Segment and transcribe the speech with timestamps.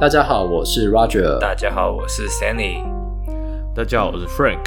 [0.00, 1.40] 大家好，我是 Roger。
[1.40, 2.84] 大家好，我是 Sandy。
[3.74, 4.60] 大家好，我是 Frank。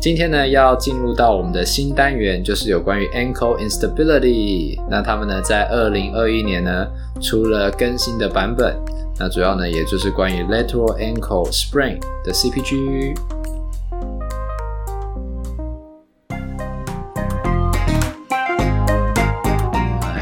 [0.00, 4.80] 今天呢，要进入到我们的新单元，就是有关于 ankle instability。
[4.88, 6.86] 那他们呢，在二零二一年呢，
[7.20, 8.76] 出了更新的版本。
[9.18, 13.12] 那主要呢，也就是关于 lateral ankle sprain 的 CPG。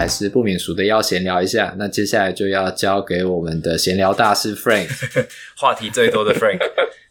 [0.04, 4.86] 还是不免俗的要闲聊一下，那接下来就要交给我们的闲聊大师 Frank，
[5.56, 6.60] 话题最多的 Frank。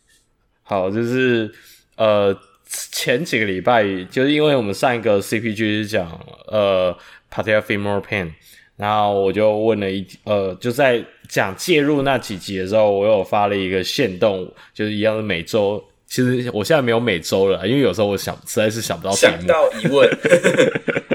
[0.62, 1.52] 好，就是
[1.98, 2.38] 呃
[2.68, 6.08] 前几个礼拜，就是因为我们上一个 CPG 是讲
[6.45, 6.95] 呃
[7.34, 8.30] patellar femoral pain，
[8.77, 15.84] 然后我就问了一呃就在讲介入那几集的时候，我有发了一个限动，就是一样的每周。
[16.05, 19.32] 其实我现在没有每周了，因为有时候我想实在是想不到题目。
[19.32, 20.07] 想到疑问。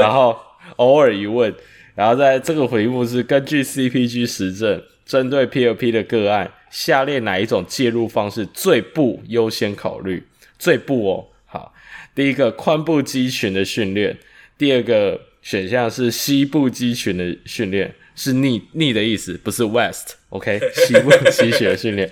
[0.00, 0.36] 然后
[0.76, 1.54] 偶尔一问，
[1.94, 10.22] 然后在这个回复是根据 CPG 实证，针对 PLP 的个案，下列哪一种介入方式最不优先考虑？
[10.58, 11.74] 最不哦，好，
[12.14, 14.16] 第一个髋部肌群的训练，
[14.56, 20.86] 第二个选项是膝部肌群的训练，是 knee knee 的意思，不是 west，OK， okay?
[20.86, 22.10] 膝部肌群的训练，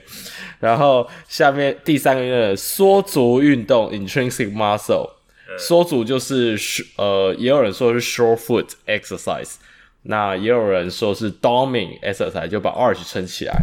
[0.58, 5.08] 然后下面第三个是缩足运动 intrinsic muscle。
[5.58, 6.56] 缩组就是
[6.96, 9.54] 呃，也有人说是 short foot exercise，
[10.02, 13.54] 那也有人说是 doming exercise，就把 arch 撑起来。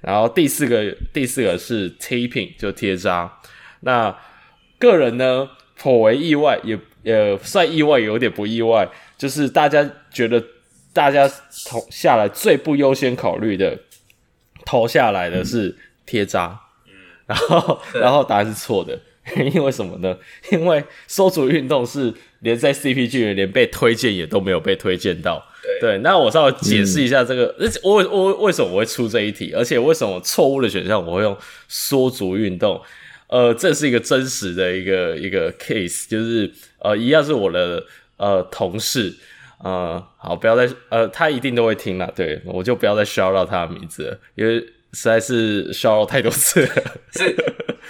[0.00, 3.38] 然后第四个，第四个是 taping，就贴扎。
[3.80, 4.16] 那
[4.78, 10.42] 个人呢，颇为意外，也也算意外，有点不意外，就是大家觉得
[10.92, 11.28] 大家
[11.68, 13.78] 投下来最不优先考虑的，
[14.64, 16.60] 投下来的是贴扎。
[16.86, 16.92] 嗯，
[17.26, 18.98] 然后然后答案是错的。
[19.54, 20.16] 因为什么呢？
[20.50, 25.44] 因为缩足运动是连在 CPG 里面连被推荐也都没有被推荐到。
[25.62, 32.80] 对，对，那我稍微解释一下这个，嗯、我我为什么我会出这一题，而且为什么错误的选项我会用缩足运动？
[33.28, 36.48] 呃，这是一个真实的一个一个 case，就是
[36.78, 37.84] 呃，一样是我的
[38.18, 39.12] 呃同事，
[39.64, 46.74] 呃，好，不要再呃，他一定都会听了，对，我就不要再 shout out 他的名字了，因为实在是 shout out 太多次了。
[47.12, 47.36] 是。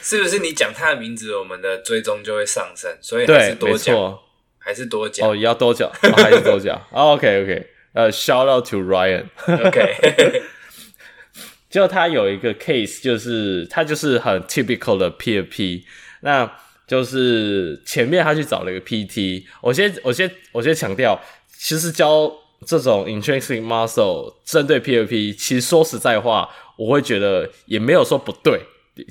[0.02, 2.90] 是不是你讲他的名字，我们的追踪就会上升？
[3.00, 4.18] 所以还是多讲，
[4.58, 5.28] 还是多讲？
[5.28, 10.42] 哦，要多讲，哦，还是多讲？OK OK，呃，shout out to Ryan，OK，
[11.70, 15.84] 就他有一个 case，就是他就是很 typical 的 PFP，
[16.20, 16.52] 那
[16.86, 21.20] 就是前面他去找了一个 PT，我先我先我先强调，
[21.58, 22.30] 其实教
[22.66, 28.60] 这种 intrinsic muscle 针对 PFP，其实说实在话，我会觉得也没有说不对。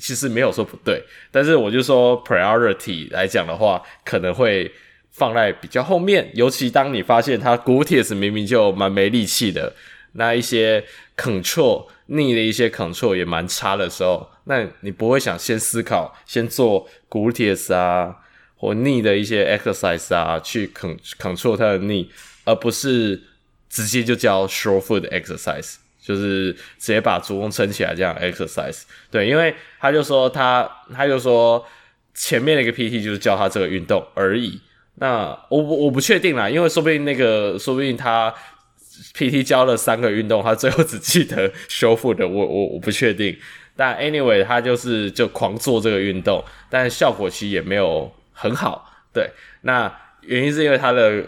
[0.00, 1.00] 其实没有说不对，
[1.30, 4.68] 但是我就说 priority 来讲的话，可能会
[5.12, 6.28] 放在比较后面。
[6.34, 9.72] 尤其当你发现他 gluteus 明明就蛮没力气的，
[10.14, 10.84] 那一些
[11.16, 18.16] control knee 的一些 control 也蛮差的时候，那你不会想先思考先做姑貼啊
[18.56, 22.08] 或逆的一些 exercise 啊，去 control 它的 knee，
[22.44, 23.22] 而不是
[23.70, 25.76] 直接就教 short foot exercise。
[26.06, 31.66] 就是直接把足弓撑起来这样 exercise，对，因为他就说他他就说
[32.14, 34.60] 前面那个 PT 就是教他这个运动而已。
[34.98, 38.32] 那我我不确定啦，因为说不定那个说不定他
[39.14, 43.36] PT 教了三个运动，他最后只记得修复的，我我我不确定。
[43.74, 48.88] 但 anyway，他就是就狂做这个运动，但效果其实也没有很好。
[49.12, 49.28] 对，
[49.62, 51.24] 那原因是因为他的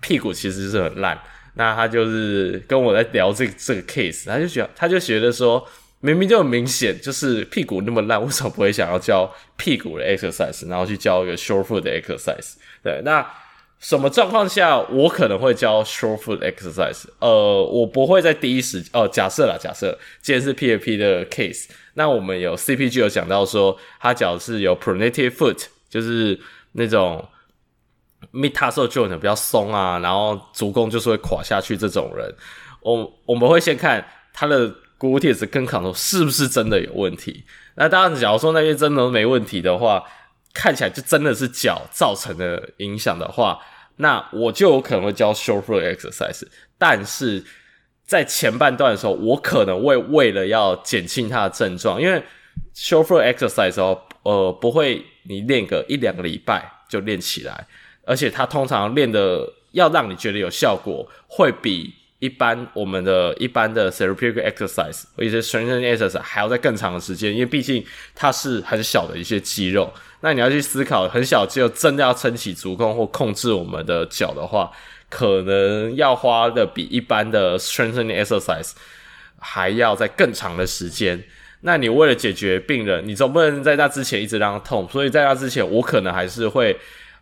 [0.00, 1.16] 屁股其实是很烂。
[1.58, 5.66] 那他就是跟我在聊这个、这个 case，他就觉他就觉得说，
[6.00, 12.56] 明明就很明显，就是屁股那么烂，为什么不会想要教屁股的 exercise，然后去教一个 short foot 的 exercise？
[12.82, 13.26] 对，那
[13.80, 17.04] 什么状况下我可能会教 short foot exercise？
[17.20, 26.38] 呃，我不会在第一时哦、假设啦，假设既然是 PFP 的 case，那我们有 CPG 有讲到说，他脚是有 pronated foot，就是
[26.72, 27.26] 那种。
[28.36, 31.74] Metatarsal joint 比较松啊，然后足弓就是会垮下去。
[31.76, 32.34] 这种人，
[32.80, 34.68] 我我们会先看他的
[34.98, 37.44] gluteus 跟 control 是不是真的有问题。
[37.76, 40.04] 那当然，假如说那边真的没问题的话，
[40.52, 43.58] 看起来就真的是脚造成的影响的话，
[43.96, 46.42] 那我就有可能会教 short foot exercise。
[46.78, 47.44] 但是
[48.06, 52.22] 在前半段的时候，我可能会为了要减轻他的症状，因为
[52.74, 57.66] short foot exercise 哦，呃，不会你练个一两个礼拜就练起来。
[58.06, 69.92] 而且它通常练的要让你觉得有效果，会比一般我们的一般的 therapeutic exercise 或一些 strengthening exercise 还要在更长的时间，因为毕竟它是很小的一些肌肉。
[70.20, 74.70] 那你要去思考，很小肌肉真的要撑起足弓或控制我们的脚的话，
[75.10, 78.72] 可能要花的比一般的 strengthening exercise
[79.38, 81.22] 还要在更长的时间。
[81.60, 86.76] 那你为了解决病人，你总不能在那之前一直让他痛，所以在那之前，我可能还是会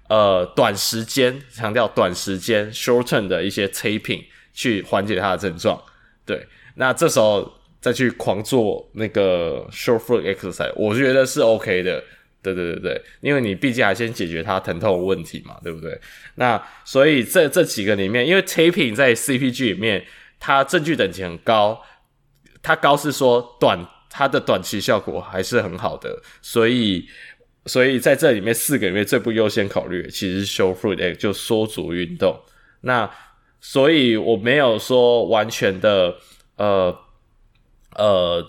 [0.09, 5.81] 呃短时间强调短时间 short term 的一些 taping 去缓解他的症状。
[6.27, 6.47] 对，
[6.77, 12.03] 那这时候再去狂做那个 short foot exercise，我觉得是 OK 的。
[12.43, 15.99] 对对对对，因为你毕竟还先解决他疼痛的问题嘛，对不对？
[16.35, 20.05] 那所以这这几个里面，因为 taping 在 CPG 里面，
[20.39, 21.81] 它证据等级很高，
[22.61, 23.79] 它高是说短，
[24.11, 27.09] 它的短期效果还是很好的，所以
[27.67, 32.41] 所以在这里面四个里面最不优先考虑，其实是 short foot 就缩足运动。
[32.83, 33.11] 那
[33.61, 36.17] 所以我没有说完全的
[36.57, 36.97] 呃
[37.97, 38.47] 呃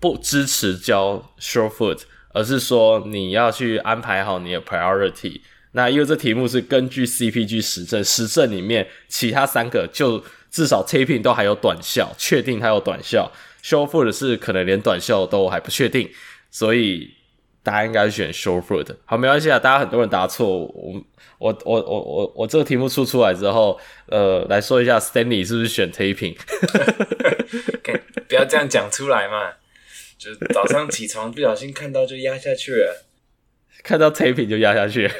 [0.00, 2.00] 不支持教 short foot。
[2.34, 5.40] 而是说你要去安排好你的 priority。
[5.72, 13.32] 那因为这题目是根据 CPG 实证，实证里面其他三个就至少 taping 都还有短效，确定它有短效。
[13.64, 16.08] short foot 是可能连短效都还不确定，
[16.50, 17.10] 所以
[17.68, 18.86] 大家应该选 short fruit。
[19.04, 20.48] 好，没关系啊，大家很多人答错。
[20.48, 21.04] 我
[21.38, 26.34] 我我我我我这个题目出出来之后，呃，来说一下 Stanley 是不是选 taping？
[28.26, 29.52] 不要这样讲出来嘛。
[30.16, 33.06] 就早上起床不小心看到就压下去了，
[33.82, 35.14] 看到 taping 就压下去了，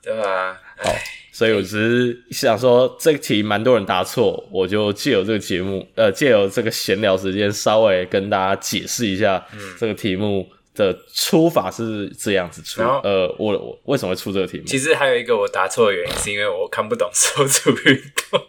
[0.00, 0.60] 对吧？
[0.76, 0.94] 好，
[1.32, 9.44] 所以我只是想说这个题蛮多人答错，我就借由这个节目，呃，借由这个闲聊时间，稍微跟大家解释一下，
[9.76, 10.48] 这个题目
[10.78, 12.80] 的出法是这样子出。
[12.80, 14.64] 嗯、呃，我我为什么会出这个题目？
[14.64, 18.40] 其实还有一个我答错的原因，是因为我看不懂 缩足运动。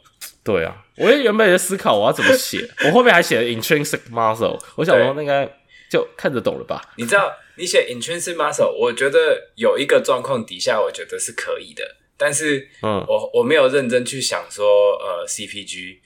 [0.43, 5.51] 对啊，我也原本在思考我要怎么写，我后面还写了 intrinsic muscle，我想说那个
[5.89, 6.93] 就看得懂了吧？
[6.97, 14.65] 你知道，你写 intrinsic muscle，我觉得有一个状况底下，我觉得是可以的，但是，嗯，我我没有认真去想说，
[15.01, 15.97] 呃，CPG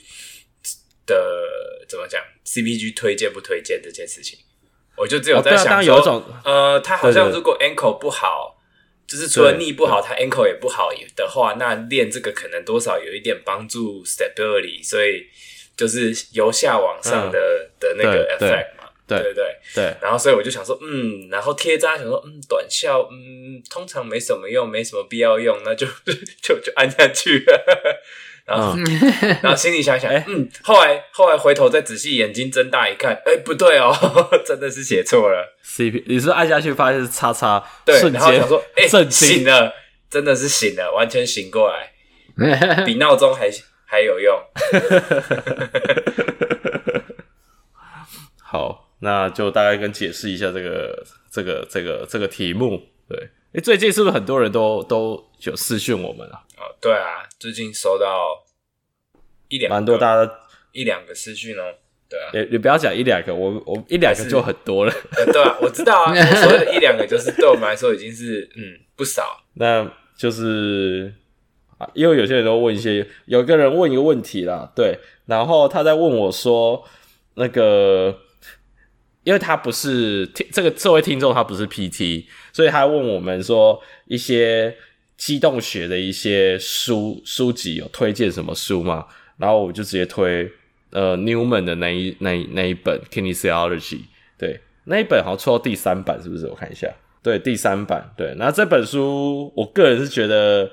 [1.05, 4.39] 的怎么讲，CPG 推荐不推荐这件事情，
[4.97, 8.59] 我就只有在想说，哦啊、呃，他好像如果 ankle 不好。
[9.05, 15.27] 就是除了 knee 不好，他 ankle 也不好的话，那练这个可能多少有一点帮助 stability，所以
[15.75, 19.59] 就是由下往上的、嗯、的那个 effect 嘛，对对对对。
[19.75, 25.85] 对然后所以我就想说，嗯，然后贴扎想说，嗯，短效，嗯，通常没什么用，没什么必要用，那就
[26.41, 28.01] 就就按下去了。
[28.45, 28.85] 然后， 嗯、
[29.41, 33.93] 然后心里想想，欸、嗯，后来后来回头再仔细眼睛睁大一看，哎、欸，不对哦，
[34.45, 35.55] 真的是写错了。
[35.65, 39.73] CP，你是按下去发现是叉叉，对，瞬然后想说， 哎、欸，醒了，
[40.09, 43.49] 真的是醒了，完全醒过来，比闹钟还
[43.85, 44.37] 还有用。
[48.41, 52.81] 好，那就大概跟解释一下这个这个这个这个题目。
[53.09, 56.41] 对，哎、欸，最近是不是很多人都都有私讯我们啊？
[56.57, 58.44] 哦，对啊，最近收到
[59.47, 60.39] 一两蛮多大家
[60.71, 61.61] 一两个私讯哦。
[62.09, 64.94] 对啊，你你不要讲一两个，我我一两个就很多了。
[65.15, 69.44] 呃，对啊，我知道啊，所谓的一两个就是对我们来说已经是嗯不少。
[69.53, 71.13] 那就是
[71.77, 74.97] 啊，因为有些人都问一些，有个人问一个问题啦，对，
[75.27, 76.83] 然后他在问我说，
[77.35, 78.17] 那个，
[79.23, 84.75] 因为他不是这个这位听众，他不是 PT，所以他问我们说一些
[85.17, 89.05] 机动学的一些书书籍有推荐什么书吗？
[89.37, 90.51] 然后我就直接推。
[90.95, 94.01] 呃，Newman 的那一那那一本 Kinesiology，
[94.38, 96.45] 对，那一本好像出到第三版，是不是？
[96.45, 96.88] 我看一下，
[97.24, 98.36] 对，第三版，对。
[98.38, 100.69] 那这本书，我个人是觉得，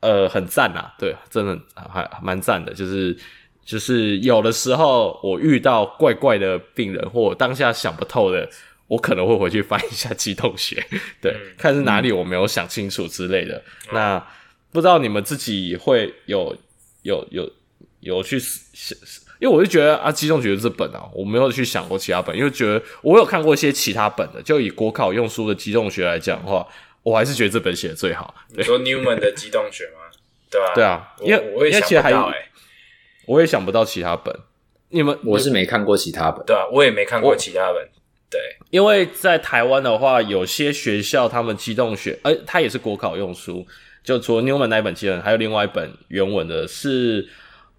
[0.00, 2.74] 呃，很赞啊，对，真的还蛮赞的。
[2.74, 3.16] 就是
[3.64, 8.48] 就是有的时候我遇到怪怪的病人，或我当下想不透的，
[8.88, 10.84] 我可能会回去翻一下肌动学，
[11.20, 13.56] 对，嗯、看是哪里我没有想清楚之类的。
[13.88, 14.26] 嗯、那
[14.72, 16.56] 不知道你们自己会有
[17.02, 17.50] 有有
[18.00, 18.98] 有去想？
[19.38, 26.64] 因为我就觉得啊，机动学这本啊，我没有去想过其他本，因为觉得我有看过一些其他本的，就以国考用书的机动学来讲的话，
[27.02, 28.32] 我还是觉得这本写的最好。
[28.50, 29.98] 你说 Newman 的机动学吗？
[30.48, 30.74] 对吧？
[30.76, 32.50] 对啊，因为我也想不到哎，
[33.26, 34.34] 我也想不到其他本。
[34.88, 37.88] 你们我是没看过其他本，对啊，我也没看过其他本。
[38.30, 43.66] 对，因为在台湾的话，有些学校他们机动学，呃，它也是国考用书，
[44.02, 47.28] 就除了 Newman 那一本机动，还有另外一本原文的是。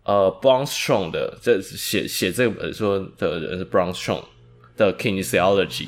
[0.05, 4.21] 呃，Brownstrong 的这写写这本书的人是 Brownstrong
[4.75, 5.88] 的 Kinesiology，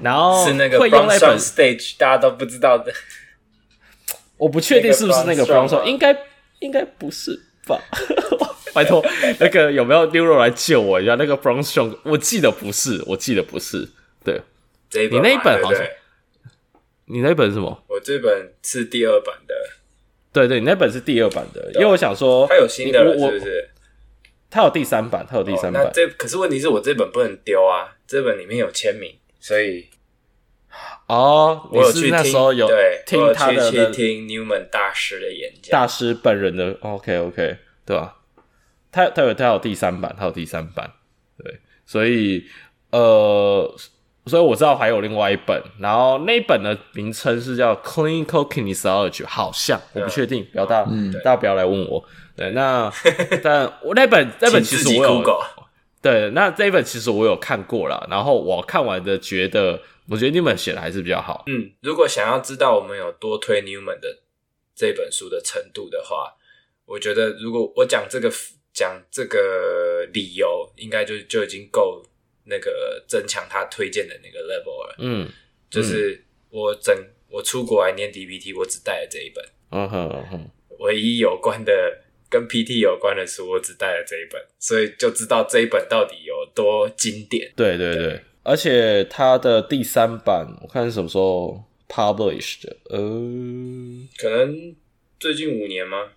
[0.00, 2.92] 然后是那个 Brownstrong Stage，大家都不知道的。
[4.36, 6.12] 我不确定是不是那个 Brownstrong，应该
[6.58, 7.80] 应该不是吧？
[8.74, 9.04] 拜托，
[9.38, 11.14] 那个有没有 Neuro 来救我一下？
[11.16, 13.88] 那个 Brownstrong，我记得不是，我记得不是。
[14.24, 14.40] 对，
[15.10, 15.82] 你那一本好像，
[17.06, 17.84] 你那本是什么？
[17.88, 19.54] 我这本是第二版的。
[20.32, 23.68] 对对，你那本是第二版的，因为我想说，它有新的了，是不是？
[24.50, 25.82] 它有第三版，它有第三版。
[25.82, 29.86] 哦、那这可是问题是我这本不能丢啊，这本里面有签名，所以
[31.06, 38.16] 哦，我有去时候有对听他的去听 Newman 大师的演讲，大师本人的 OK OK 对吧？
[38.92, 40.92] 他他有他有第三版，他有第三版，
[41.42, 42.44] 对，所以
[42.90, 43.74] 呃。
[44.24, 52.04] 所以我知道还有另外一本，然后那一本的名称是叫 Clinical Kinesiology，好像我不确定，不要大，嗯、大家不要来问我。
[52.36, 52.88] 对，那
[53.42, 55.24] 但我那本那本其实我有，
[56.00, 61.42] 对，那这一本其实我有看过了，然后我看完的觉得，我觉得 Newman 写的还是比较好。
[61.48, 64.20] 嗯，如果想要知道我们有多推 Newman 的
[64.76, 66.32] 这本书的程度的话，
[66.86, 68.30] 我觉得如果我讲这个
[68.72, 72.04] 讲这个理由，应该就就已经够。
[72.44, 75.30] 那个增强他推荐的那个 level 了，嗯，
[75.70, 76.92] 就是我整
[77.28, 80.50] 我出国来念 DPT，我只带了这一本，嗯哼嗯哼，
[80.80, 87.52] 唯一有关的跟 PT 有关的书，我只带了这一本，所以就知道这一本到底有多经典。
[87.54, 92.76] 对对对，对而且它的第三版我看是什么时候 published 的？
[92.86, 92.98] 呃，
[94.18, 94.74] 可能
[95.20, 96.10] 最近五年吗？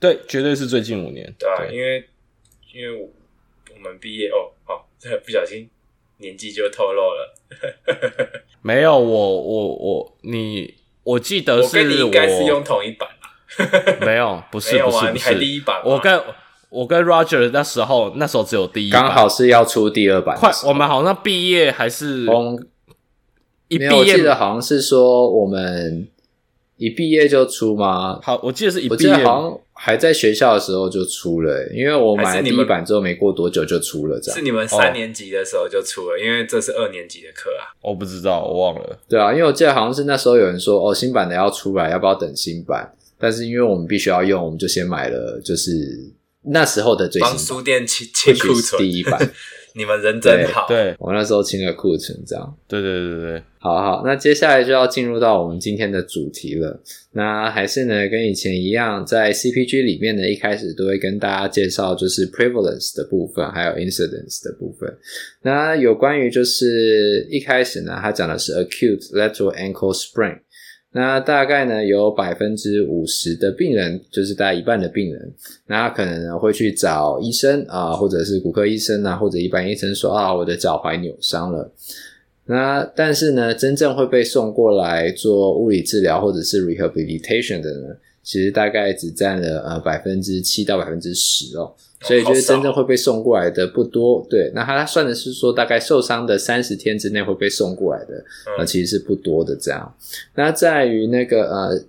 [0.00, 1.32] 对，绝对是最近五年。
[1.38, 2.08] 对啊，对因为
[2.74, 3.10] 因为
[3.72, 4.86] 我们毕业哦，好。
[5.24, 5.66] 不小心
[6.18, 7.34] 年纪就透露了，
[8.60, 13.08] 没有我我我你我记得是我跟你应该是用同一版
[14.02, 16.22] 没有不是不是不是，你还第一版，我跟
[16.68, 22.26] 我跟 Roger 那时候那时候只有第一版，刚好是要出第二版，快我们好像毕业还是
[23.68, 26.06] 一毕业，我记得好像是说我们
[26.76, 28.20] 一毕业就出吗？
[28.22, 29.60] 好，我记得是一毕业好像。
[29.82, 34.36] 还在学校的时候就出了，因为我买了第一版之后没过多久就出了，这样。
[34.36, 37.72] 是你们三年级的时候就出了，哦、因为这是二年级的课啊。
[37.80, 38.98] 我不知道，我忘了。
[39.08, 42.92] 对啊，因为我记得好像是那时候有人说，哦，新版的要出来，要不要等新版？
[43.18, 45.72] 但是因为我们必须要用，我们就先买了，就是
[46.42, 47.36] 那时候的最新版。
[47.38, 49.32] 帮书店清清库存第一版。
[49.74, 56.80] 你们人真好，对，对我那时候清了库存，这样，对对对对，好好，那接下来就要进入到我们今天的主题了。
[57.12, 64.92] 那还是呢，跟以前一样，在 CPG 里面呢，一开始都会跟大家介绍就是 prevalence 的部分，还有 incidence 的部分。
[65.42, 70.38] 那有关于就是一开始呢，他讲的是 acute lateral ankle sprain。
[70.92, 75.32] 那大概呢，有百分之五十的病人，就是大概一半的病人，
[75.66, 81.72] 那可能呢会去找医生啊，或者是骨科医生啊，或者一般医生说啊，我的脚踝扭伤了。
[82.46, 91.72] 那但是呢，真正会被送过来做物理治疗或者是 rehabilitation 的呢，其实大概只占了呃百分之七到百分之十哦。
[92.02, 94.50] 所以就是真正会被送过来的不多，对。
[94.54, 98.24] 那他算的是说，大概受伤的三十天之内会被送过来的，
[98.58, 99.94] 呃，其实是不多的这样。
[100.34, 101.84] 那在于那个呃，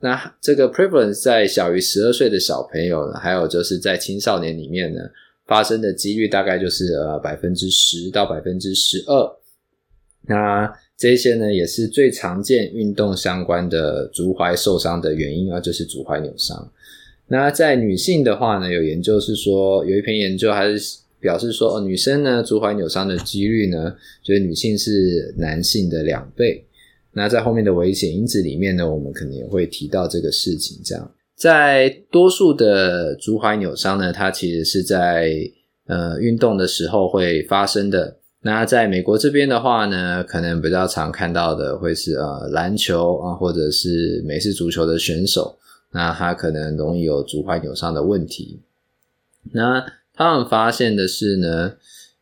[0.00, 5.00] 那这个 prevalence 在小于十二岁的小朋友呢，还有就是在青少年里面呢，
[5.46, 9.36] 发生的几率大概就是呃百分之十到百分之十二。
[10.26, 16.70] 那这些呢，也是最常见运动相关的足踝受伤的原因啊，就是足踝扭伤。
[17.32, 26.64] 那在女性的话呢，有研究是说，有一篇研究还是表示说，哦，女生呢足踝扭伤的几率呢，就是女性是男性的两倍。
[27.12, 30.80] 那在后面的危险因子里面呢，我们可能也会提到这个事情。
[30.84, 35.30] 这样，在多数的足踝扭伤呢，它其实是在
[35.86, 38.16] 呃运动的时候会发生的。
[38.42, 45.56] 那在美国这边的话呢，可能比较常看到的会是呃篮球啊，或者是美式足球的选手。
[45.92, 48.60] 那他可能容易有足踝扭伤的问题。
[49.52, 51.72] 那他们发现的是呢，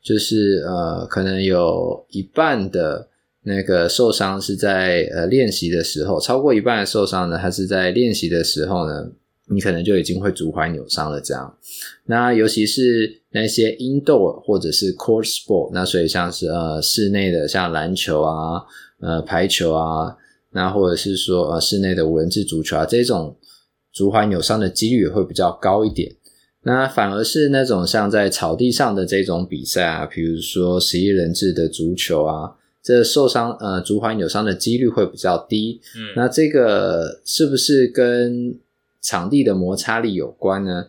[0.00, 3.08] 就是呃，可能有一半的
[3.42, 9.10] 那个受伤是在呃练习的时候，超过一半的受伤呢，它是在练习的时候呢，
[9.48, 11.20] 你可能就已经会足踝扭伤了。
[11.20, 11.58] 这样，
[12.06, 18.62] 那尤其是那些 indoor 或者是 court sport，那所以像是呃室内的像篮球啊、
[19.00, 20.16] 呃排球啊，
[20.52, 23.36] 那或者是说呃室内的五人制足球啊这种。
[23.92, 26.14] 足踝扭伤的几率也会比较高一点，
[26.62, 35.80] 那反而是那种像在草地上的这种比赛啊，比如说十一人制的足球啊，这受伤呃足踝扭伤的几率会比较低。
[35.96, 38.56] 嗯，那这个是不是跟
[39.02, 40.86] 场地的摩擦力有关呢？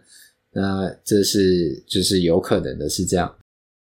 [0.52, 3.36] 那这是就是有可能的，是这样，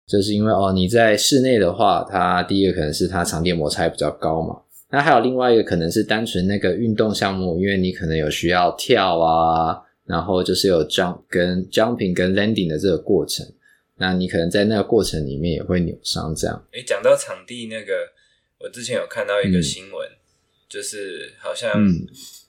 [0.06, 4.56] 就是因为哦你在室内的话，它第一个可能是它场地摩擦比较高嘛。
[4.92, 13.46] 那还有另外一个可能是单纯那个运动项目，因为你可能有需要跳啊，然后就是有 jump 跟 jumping 跟 landing 的这个过程，
[13.96, 16.66] 那你可能在那个过程里面也会扭伤这样。
[16.72, 17.94] 诶，讲到场地那个，
[18.58, 20.18] 我之前有看到一个新闻，嗯、
[20.68, 21.72] 就是好像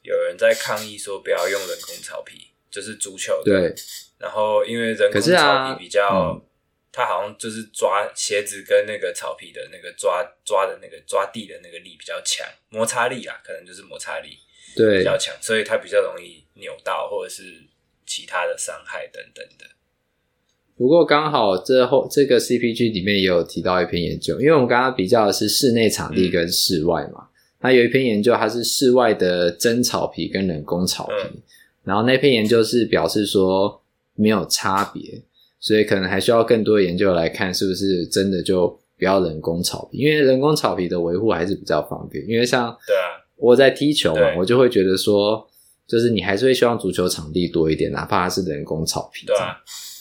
[0.02, 3.52] 有人在抗议说不要用人工草皮，就是足球的。
[3.52, 3.76] 对。
[4.20, 6.42] 然后因为人工草皮比较，
[6.96, 14.38] 它好像就是抓鞋子跟那个草皮的那个抓抓的那个抓地的那个力比较强，摩擦力啊，可能就是摩擦力
[14.76, 15.00] 对。
[15.00, 17.64] 比较强，所以它比较容易扭到或者是
[18.06, 19.66] 其他的伤害等等的。
[20.76, 27.28] 不过刚好这后这个 CPG 里面也有提到一篇研究，因为我们刚刚比较的是室内场地跟室外嘛，
[27.60, 31.42] 它、嗯、有一篇研究它是室外的真草皮跟人工草皮，嗯、
[31.84, 33.84] 然后那篇研究是表示说
[34.16, 35.22] 没有差别，
[35.64, 38.68] 所以可能还需要更多研究来看是不是真的就
[38.98, 45.48] 不要人工草皮，因为人工草皮的维护还是比较方便，因为像对啊，我在踢球嘛，我就会觉得说，
[45.88, 49.56] 就是你还是会希望足球场地多一点，哪怕它是人工草皮，对啊。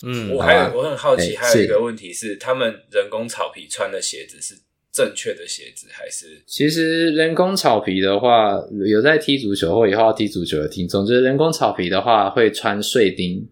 [0.05, 4.57] 嗯，我还有我很好奇，还有一个问题是，他们人工草皮穿的鞋子是
[4.93, 6.43] 正确的鞋子还是？
[6.45, 13.49] 其实人工草皮的话，有在踢足球或以后要踢足球的听众，就是人工草皮的话会穿碎钉，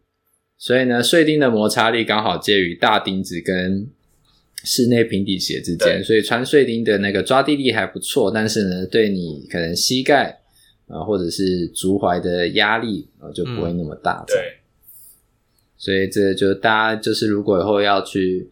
[0.60, 3.88] 所以呢，碎钉的摩擦力刚好介于大钉子跟
[4.62, 10.38] 室内平底鞋之间，所以穿碎钉的那个抓地力还不错，但是呢，对你可能膝盖
[10.86, 14.22] 啊或者是足踝的压力啊就不会那么大。
[14.22, 14.36] 嗯，对。
[15.78, 18.50] 所以这就大家就是，如果以后要去，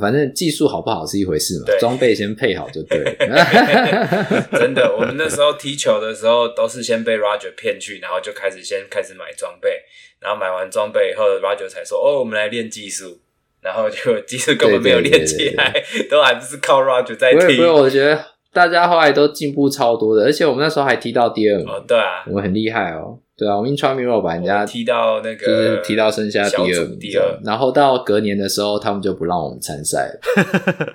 [0.00, 4.48] 反正技术好不好是一回事嘛，装备先配好就对了。
[4.58, 9.82] 真的，我们那时候踢球的时候，都是先被 Roger 骗去，然后就开始先开始买装备，
[10.20, 13.20] 然后买完装备以后，Roger 才说：“哦，我们来练技术。”
[13.64, 17.56] 然后就技术根本没有练起来，都还不是靠 Roger 在踢。
[17.56, 18.22] 不是，我觉得
[18.54, 21.66] 大家后来都进步超多的，而且我们那时候还踢到第二名。
[21.66, 23.18] 哦，对啊，我们很厉害哦。
[23.36, 27.40] 对啊，我们 Intramural 把人家踢到那个，就是踢到剩下第二名，第二。
[27.42, 30.20] 然后到隔年的时候，他们就不让我们参赛了，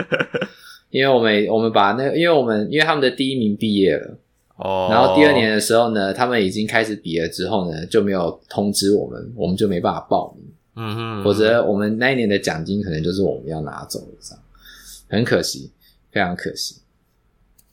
[0.89, 4.17] 因为我们我们把那个，因为我们因为他们的第一名毕业了，
[4.55, 10.45] 哦，然后第二年的时候呢，他们已经开始比了之后呢，就没有通知我们，我们就没办法报名，
[10.77, 14.41] 嗯哼，否则我们那一年的奖金可能就是我们要拿走的，这样
[15.09, 15.71] 很可惜，
[16.09, 16.77] 非常可惜。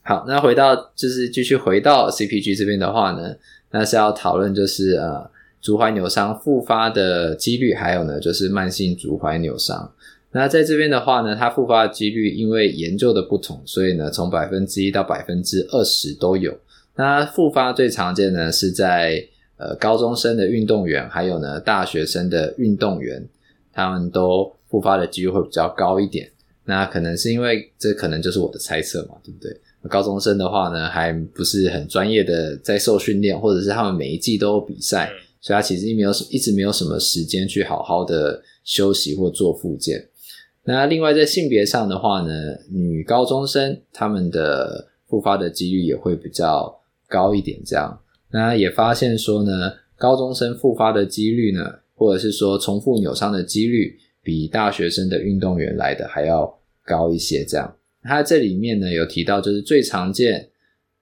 [0.06, 3.34] 好，那回到就是继续回到 CPG 这边的话呢。
[3.72, 5.28] 那是要讨论，就是呃，
[5.60, 9.92] 足踝扭伤复发的几率，还有呢，就是慢性足踝扭伤。
[10.30, 16.56] 那在这边的话呢，它复发的几率因为研究的不同，所以呢，从百分之一到百分之二十都有。
[16.94, 23.26] 那复发最常见呢是在呃高中生的运动员，还有呢大学生的运动员，
[23.72, 26.30] 他们都复发的几率会比较高一点。
[26.64, 29.60] 那可能是因为这可能就是我的猜测嘛，对不对？
[29.88, 40.08] 高中生的话呢，还不是很专业的在受训练，或者是他们每一季都有比赛，所以他其实没有一直没有什么时间去好好的休息或做复健。
[40.64, 42.32] 那另外在性别上的话呢，
[42.70, 47.58] 女高中生他们的复发的几率也会比较高一点。
[47.64, 56.52] 这样，那也发现说呢，高中生复发的几率呢，或者是说重复扭伤的几率，比大学生的运动员来的还要
[56.84, 57.44] 高一些。
[57.44, 57.76] 这样。
[58.06, 60.48] 它这里面呢有提到，就是最常见，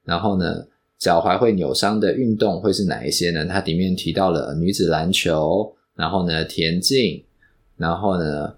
[0.05, 0.67] 然后呢
[0.99, 3.45] 脚踝会扭伤的运动会是哪一些呢？
[3.45, 7.23] 它里面提到了女子篮球，然后呢田径，
[7.77, 8.55] 然后呢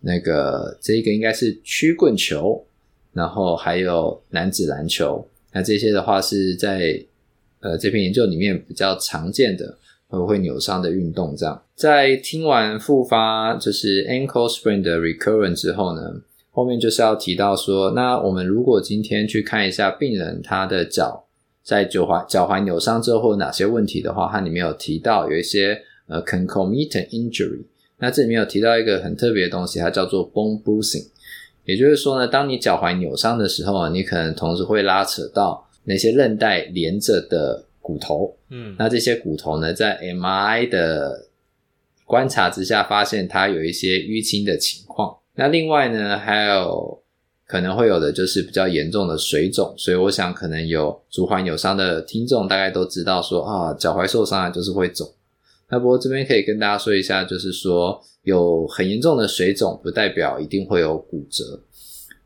[0.00, 2.64] 那个这个应该是曲棍球，
[3.12, 5.26] 然后还有男子篮球。
[5.52, 7.02] 那这些的话是在
[7.60, 9.76] 呃这篇研究里面比较常见的
[10.08, 11.34] 会会扭伤的运动。
[11.34, 16.02] 这样，在听完复发就是 ankle sprain 的 recurrence 之后呢，
[16.56, 21.26] 后面就是要提到说，那我们如果今天去看一下病人他的脚
[21.62, 27.62] 在脚踝脚踝扭伤之后哪些问题的话，它里面有提到有一些呃 concomitant injury。
[27.98, 31.06] 那这里面有提到一个很特别的东西，它叫做 bone bruising。
[31.66, 38.34] 也就是说呢，当你脚踝扭伤的时候啊，你可能同时会拉扯到那些韧带连着的骨头。
[38.48, 41.26] 嗯，那这些骨头呢，在 MRI 的
[42.06, 45.14] 观察之下，发现它有一些淤青的情况。
[45.36, 46.98] 那另外呢，还有
[47.46, 55.08] 可能会有的就是比较严重的水肿，所以我想可能有足踝扭伤的听众大概都知道说啊，脚踝受伤了就是会肿。
[55.68, 61.60] 那不过这边可以跟大家说一下，就是说有很严重的水肿不代表一定会有骨折。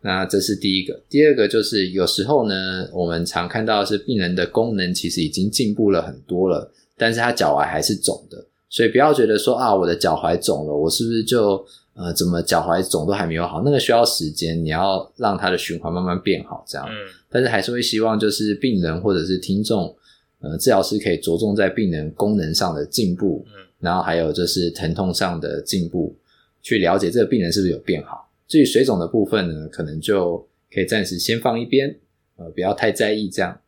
[0.03, 11.63] 那这是第一个，第二个就是有时候呢，我们常看到的是病人的功能其实已经进步了很多了，但是他脚踝还是肿的，所以不要觉得说啊，我的脚踝肿了，我是不是就
[11.95, 13.63] 呃，怎么脚踝肿都还没有好？
[13.63, 16.87] 那个需要时间，你要让它的循环慢慢变好，这样。
[16.89, 16.95] 嗯。
[17.29, 19.95] 但是还是会希望就是病人或者是听众，
[20.41, 26.17] 呃，治疗师可以着重在病人功能上的进步，嗯，然后还有就是疼痛上的进步，
[26.63, 28.31] 去了解这个病人是不是有变好。
[28.49, 30.39] 至于水肿的部分呢，可能就
[30.73, 31.95] 可以暂时先放一边，
[32.37, 33.61] 呃，不要太在意这样，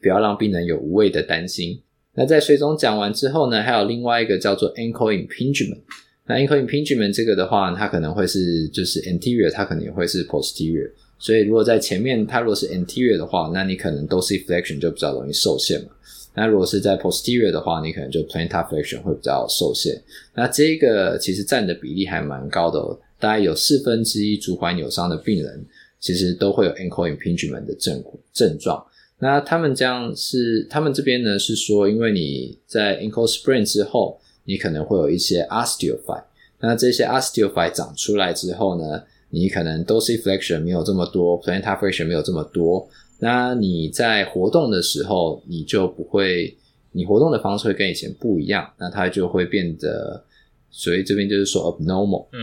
[0.00, 1.82] 不要让病人有无谓的担心。
[2.14, 5.80] 那在水肿讲完之后呢，还有另外一个叫做 ankle impingement。
[6.28, 10.90] 那 ankle impingement 这个的话，它可能会是就是 anterior，它可能也会是 posterior。
[11.18, 15.88] 所以如果在前面，它如果是 anterior 的话，那你可能 dorsiflexion 就比较容易受限嘛。
[16.34, 20.00] 那如果是在 posterior 的话，你可能就 plantar flexion 会比较受限。
[20.34, 22.78] 那这个其实占的比例还蛮高的，
[23.18, 25.64] 大概有四分之一足踝扭伤的病人，
[25.98, 28.84] 其实都会有 ankle impingement 的症症状。
[29.18, 34.20] 那他们这样是，他们这边呢是说，因为你在 ankle sprain 之后。
[34.48, 36.24] 你可能会有一些 osteophyte，
[36.60, 46.56] 那这些 osteophyte 长出来之后呢，你可能 dorsiflexion 没有这么多，plantar flexion 没有这么多，那你在活动的时候，你就不会，
[46.92, 50.24] 你活动的方式会跟以前不一样，那它就会变得，
[50.70, 52.28] 所以这边就是说 abnormal。
[52.32, 52.38] 嗯，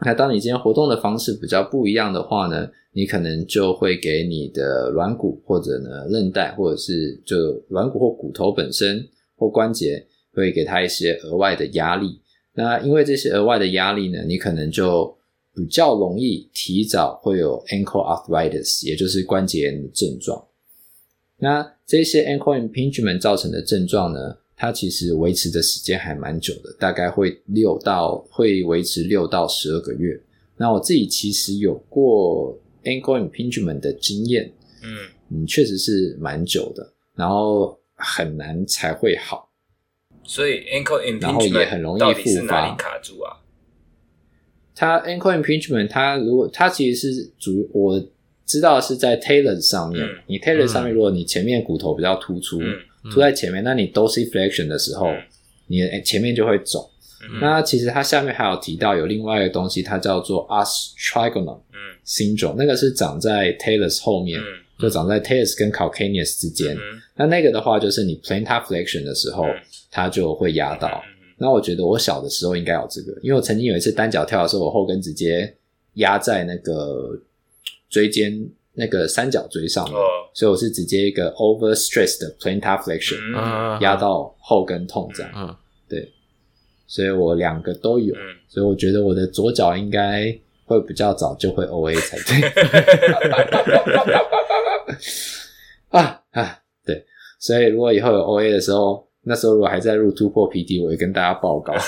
[0.00, 7.36] 那当你今天活动的方式比较不一样的话呢，你可能就会给你的软骨或者呢韧带，或者是就
[7.68, 10.06] 软骨或骨头本身或关节。
[10.32, 12.20] 会给他一些额外的压力，
[12.54, 15.16] 那因为这些额外的压力呢，你可能就
[15.54, 20.42] 比较容易提早会有 ankle arthritis，也就是关节炎的症状。
[21.38, 24.18] 那这些 ankle impingement 造成的症状呢，
[24.56, 30.18] 它其实维持的时间还蛮久的，大概会六到会维持六到十二个月。
[30.56, 34.50] 那我自己其实有过 ankle impingement 的经验，
[34.82, 39.51] 嗯嗯，确实是蛮久的，然后很难才会好。
[40.32, 42.74] 所以 ankle impingement 然后也很容易复发。
[42.74, 43.36] 卡住啊？
[44.74, 48.02] 它 ankle impingement 它如果它其实是主我
[48.46, 52.74] 知道是在 talon 上面，嗯、你 talon 上面如果你前面骨头比较突出，嗯、
[53.10, 55.22] 突在前面，那你 dorsiflexion 的时候，嗯、
[55.66, 56.82] 你的前面就会肿。
[57.24, 61.60] 嗯、那其实它下面还有提到有另外一个东西，它叫做 os trigonal
[62.06, 64.44] syndrome，那个是长在 talus 后面，嗯、
[64.78, 66.74] 就长在 talus 跟 calcaneus 之间。
[66.74, 66.80] 嗯、
[67.16, 69.44] 那那个的话，就是你 plantar flexion 的时候。
[69.92, 71.02] 嗯它就会压到。
[71.36, 75.54] 那我觉得我小的时候应该有这个，因为我曾经有一次单脚跳的时候，我后跟直接
[75.94, 77.20] 压在那个
[77.90, 78.32] 椎间
[78.72, 79.94] 那个三角椎上面，
[80.32, 83.20] 所以我是直接一个 overstressed 的 plantar flexion
[83.82, 85.58] 压到后跟痛这样。
[85.88, 86.10] 对，
[86.86, 88.14] 所以我两个都有，
[88.48, 92.40] 所以我觉得我的左脚应该会比较早就会 OA 才对。
[96.00, 97.04] 啊啊，对，
[97.38, 99.06] 所以如果以后有 OA 的时候。
[99.24, 101.72] 那时候如果还在入突破 PD，我会跟大家报告。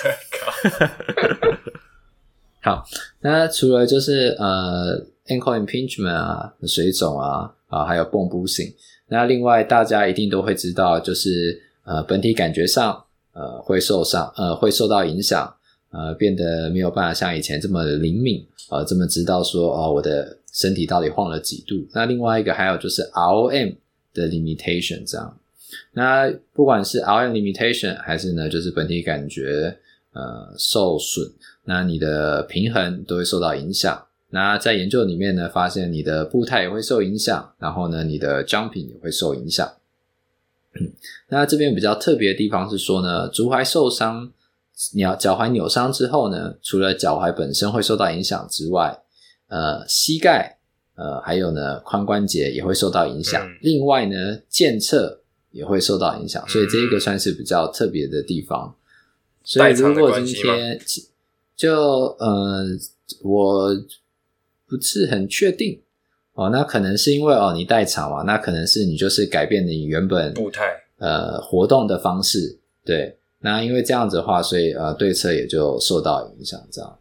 [2.62, 2.82] 好，
[3.20, 8.72] 那除了就是呃 ankle impingement 啊、水肿啊啊，还有 bone bruising，
[9.08, 15.54] 那另外大家一定都会知道，就是呃本体感觉上呃会受伤，呃会受到影响，
[15.90, 21.86] 呃变得没有办法像以前这么灵敏，呃这么知道说哦、呃、我的身体到底晃了几度。
[21.92, 23.76] 那另外一个还有就是 ROM
[24.14, 25.36] 的 limitation 这样。
[25.92, 29.76] 那不管是 ROM limitation 还是呢，就是本体感觉
[30.12, 31.30] 呃受损，
[31.64, 34.06] 那你的平衡都会受到影响。
[34.30, 39.72] 那在研究里面呢，发现你的步态也会受影响，然后呢，你的 jumping 也会受影响。
[40.74, 40.90] 嗯，
[41.28, 44.32] 那这边比较特别的地方是说呢，足踝受伤，
[44.92, 48.98] 你要脚踝扭伤之后呢，除了脚踝本身会受到影响之外，
[49.46, 50.58] 呃，膝盖
[50.96, 53.40] 呃还有呢髋关节也会受到影响。
[53.46, 55.20] 嗯、另外呢，健侧。
[55.54, 58.66] 也会受到影响，所以这一个算是比较特别的地方。
[58.66, 58.74] 嗯、
[59.44, 60.80] 所以如果今天
[61.56, 61.72] 就
[62.18, 62.66] 呃，
[63.22, 63.70] 我
[64.66, 65.80] 不是很确定
[66.32, 70.64] 哦，那可能是因为哦你代偿嘛，那可能是你就是改变你原本步态
[70.98, 76.98] 呃活动的方式，对，那因为这样子的话，所以呃对策也就受到影响，这样。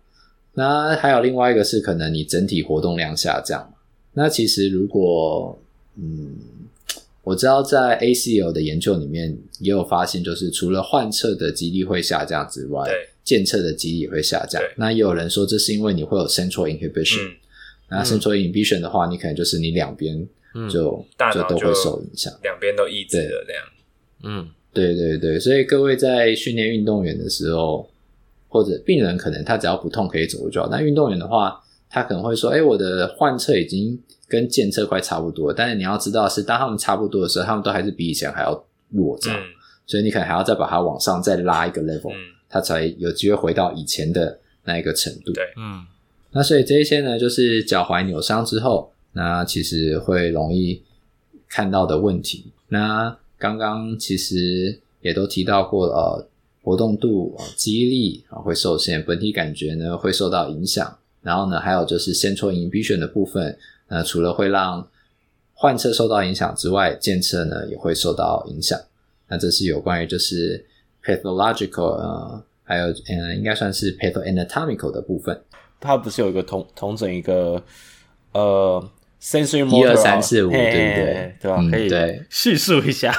[0.54, 3.74] 那还有另外一个是可能你整体活动量下降，
[4.14, 5.60] 那其实如果
[5.96, 6.38] 嗯。
[7.24, 14.62] 我知道在 ACL 的研究里面也有发现，就是除了患侧的肌力会下降之外，对健侧的肌力也会下降。
[14.76, 17.32] 那也有人说这是因为你会有 central inhibition，、嗯、
[17.90, 20.28] 那 central inhibition 的话，你可能就是你两边
[20.70, 23.64] 就、嗯、就都会受影响，两边都抑制了这样。
[24.24, 27.90] 嗯，对对对，所以各位在训练运动员的时候，
[28.50, 39.44] 或者病人可能他只要不痛可以走路就好，但运动员的话，他可能会说：“哎，我的换侧已经。”跟健侧快差不多，但是你要知道是，当他们差不多的时候，他们都还是比以前还要弱，这样，嗯、
[39.86, 42.18] 所以你可能还要再把它往上再拉一个 level，、嗯、
[42.50, 45.32] 它才有机会回到以前的那一个程度。
[45.34, 45.86] 对，嗯，
[46.32, 50.82] 那所以这一些呢，就是脚踝扭伤之后，那其实会容易
[51.48, 52.46] 看到的问题。
[52.70, 56.28] 那刚刚其实也都提到过了，呃，
[56.64, 63.58] 活动度、呃、肌力啊会受限，本体感觉呢会受到影响，然后呢，还有就是 central inhibition 的部分。
[63.90, 64.88] 呃除了会让
[65.54, 68.80] 换侧受到影响之外，健车呢也会受到影响。
[69.28, 70.66] 那这是有关于就是
[71.04, 75.40] pathological 呃，还有嗯，应该算是 pathoanatomical 的部分。
[75.80, 77.62] 它不是有一个同同整一个
[78.32, 78.84] 呃
[79.22, 81.36] sensory 一二三四五，对不对？
[81.42, 81.58] 对吧？
[81.70, 83.14] 可以对叙述一下。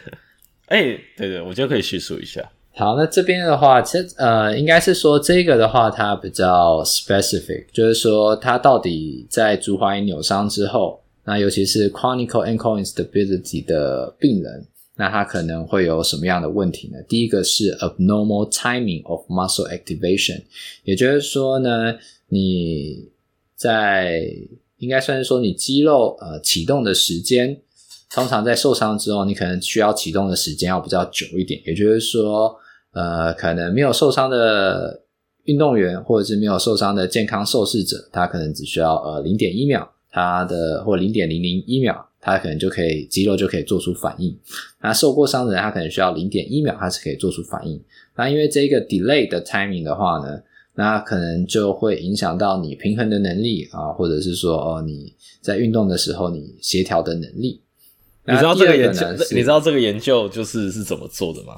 [0.66, 2.48] 哎，对对，我觉得可以叙述一下。
[2.78, 16.98] 好，那这边的话，其实呃，应该是说这个的话，它比较 specific，就是说它到底在足踝扭伤之后，那尤其是 chronic ankle instability 的病人，那他可能会有什么样的问题呢？
[17.08, 20.42] 第一个是 abnormal timing of muscle activation，
[20.84, 21.94] 也就是说呢，
[22.28, 23.08] 你
[23.56, 24.22] 在
[24.76, 27.58] 应该算是说你肌肉呃启动的时间，
[28.10, 32.54] 通常在受伤之后，你可能需要启动的时间要比较久一点，也就是说。
[32.96, 35.02] 呃，可能没有受伤的
[35.44, 44.34] 运动员，或者是没有受伤的健康受试者，他可能只需要呃零点一秒，他的或零点零零一秒，他可能就可以肌肉就可以做出反应。
[44.80, 47.78] 那受过伤的人，他可能需要零点一秒，他是可以做出反应。
[48.16, 50.40] 那因为这个 delay 的 timing 的话呢，
[50.74, 57.60] 那可能就会影响到你平衡的能力啊，或者是说哦你在运动的时候你协调的能力。
[58.24, 61.54] 你知道这个研究，你知道这个研究就是是怎么做的吗？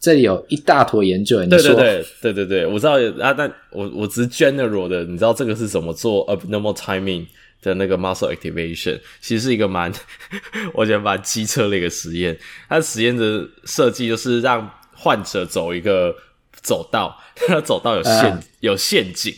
[0.00, 7.26] 这里有一大坨研究，你说对对对对对对，我知道啊，但我我只是 general 的，你知道这个是怎么做 abnormal timing
[7.60, 9.92] 的那个 muscle activation，其实是一个蛮
[10.72, 12.38] 我觉得蛮机车的一个实验。
[12.68, 16.14] 它实验的设计就是让患者走一个
[16.62, 19.34] 走道，他 走道有陷、啊、有陷阱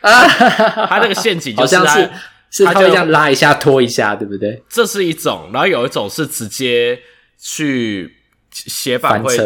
[0.00, 0.28] 啊，
[0.86, 2.10] 他那个陷阱就是他是
[2.50, 4.62] 是他就这样拉一下拖一下，对不对？
[4.68, 7.00] 这是一种，然后有一种是直接
[7.36, 8.14] 去
[8.52, 9.36] 斜板会。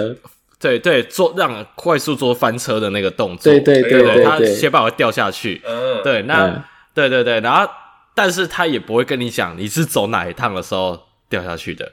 [0.61, 5.63] 对对，做让快速做翻车的那个动作，对对对对，他斜板会掉下去。
[5.65, 7.71] 嗯，对，那、嗯、对对对，然后
[8.13, 11.93] 但是他也不会跟你讲你是走哪一趟的时候掉下去的，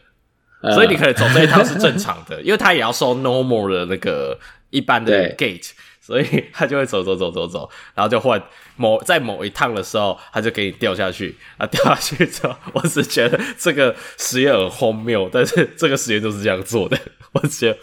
[0.62, 4.36] 嗯、所以你可能走这一趟是正常的，因为他也要收 normal 的那个
[4.72, 5.70] 一般的 gate，
[6.02, 8.42] 所以他就会走走走走走，然后就换
[8.78, 16.98] 某在某一趟的时候，他就给你掉下去啊，掉下去之后，我只觉得这个实验很荒谬，但是这个实验就是这样做的，
[17.34, 17.78] 我觉得。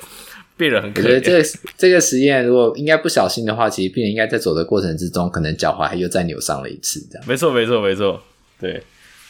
[0.57, 1.21] 病人很可怜。
[1.21, 7.27] 这个这个实验如果应该不小心的话，其实病人应该在走的过程之中，可能脚踝又再扭伤了一次，这样。
[7.27, 8.21] 没错，没错，没错。
[8.61, 8.83] 对，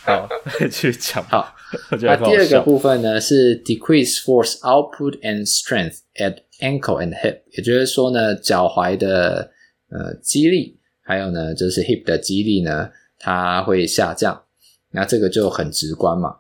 [0.05, 0.29] 好，
[0.71, 1.23] 去讲。
[1.25, 1.55] 好，
[2.03, 9.51] 那第二个部分呢是 decrease force output and strength at ankle and hip，也就是说呢，脚踝的
[9.91, 14.43] 呃肌力，还有呢就是 hip 的肌力呢，它会下降。
[14.91, 16.37] 那这个就很直观嘛。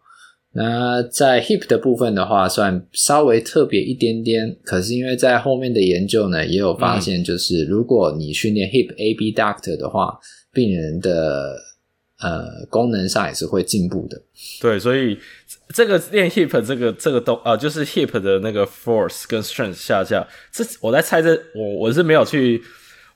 [0.54, 4.54] 那在 hip 的部分的话，算稍微特别一点点。
[4.62, 10.18] 可是因为在后面的研究呢，也有发现，就是如果你训练 hip abductor 的话，
[10.52, 11.56] 病人的
[12.20, 14.22] 呃功能上也是会进步的。
[14.60, 15.18] 对，所以
[15.74, 20.26] 这个练 hip 这个这个动啊、就是 hip 的那个 force 跟 strength 下降。
[20.52, 22.60] 这我在猜，这我我是没有去，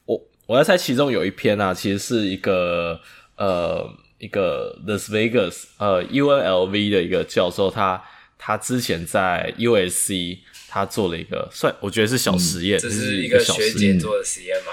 [0.07, 2.99] 我我在猜其中有一篇啊，其实是一个
[3.37, 3.87] 呃。
[4.27, 8.03] 一个 Las Vegas 呃 UNLV 的一个教授，他
[8.37, 14.73] 他之前在 USC 他做了一个算我觉得是小实验，这是一个学姐做的实验吗？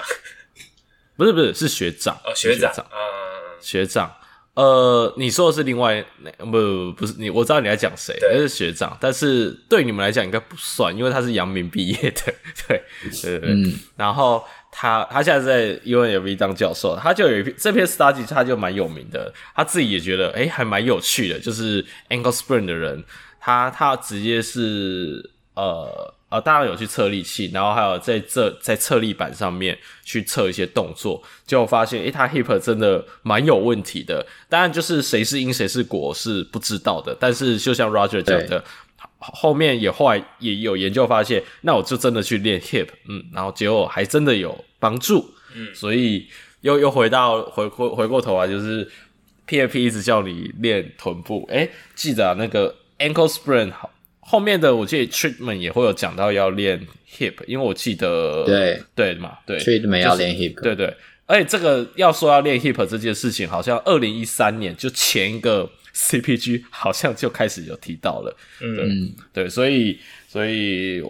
[1.16, 2.98] 不是不是是学长哦学长啊。
[3.60, 4.12] 学长
[4.54, 6.04] 呃你说的是另外
[6.38, 12.34] 不不是你我知道你在讲谁，那是学长，但是对你们来讲应该不算，因为他是阳明毕业的，
[12.68, 12.82] 对
[13.22, 14.44] 对对，嗯，然后。
[14.76, 19.32] 他他现在在 UNLV 当教授，他就有一篇这篇 study，他就蛮有名的。
[19.54, 21.38] 他自己也觉得，诶、欸，还蛮有趣的。
[21.38, 23.04] 就是 ankle sprain 的人，
[23.38, 34.26] 他他直接是呃呃，当然有去测力器，然后还有在这在测力板上面去测一些动作，就发现，诶、欸，他 hip 真的蛮有问题的。
[34.48, 37.16] 当然，就是谁是因谁是果是不知道的。
[37.20, 38.64] 但是，就像 Roger 讲的。
[39.18, 46.28] 后面也后来也有研究发现，那我就真的去练 hip，嗯，然后结果还真的有帮助，嗯，所以
[46.60, 48.86] 又又回到回回回过头来，就是
[49.48, 53.88] PFP 一直叫你练臀部，诶，记得啊，那个 ankle sprain 后
[54.26, 58.82] 后面的我记得 treatment 也会有讲到要练 hip，因为我记得对。
[58.94, 59.58] 对嘛，对。
[59.58, 60.94] Treatment 要练 hip，对对，
[61.26, 65.70] 而且这个要说要练 hip 这件事情，好像二零一三年就前一个。
[65.96, 71.00] CPG 好像就开始有提到了，嗯，对，对，所以，所以